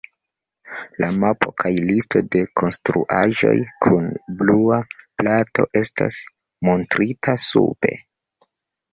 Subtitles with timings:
[1.03, 3.53] La mapo kaj listo de konstruaĵoj
[3.85, 4.07] kun
[4.39, 4.79] Blua
[5.21, 6.17] Plato estas
[6.69, 7.93] montrita sube.